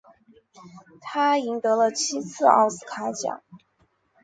[0.99, 3.43] 他赢得了七次奥斯卡奖。